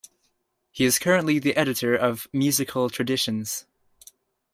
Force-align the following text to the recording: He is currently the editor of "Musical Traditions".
He 0.71 0.83
is 0.85 0.97
currently 0.97 1.37
the 1.37 1.55
editor 1.55 1.95
of 1.95 2.27
"Musical 2.33 2.89
Traditions". 2.89 3.67